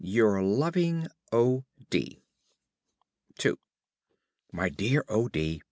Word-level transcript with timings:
Your 0.03 0.41
loving, 0.41 1.05
O. 1.31 1.63
D. 1.91 2.23
II 3.45 3.53
_My 4.51 4.75
Dear 4.75 5.05
O. 5.07 5.27
D. 5.27 5.59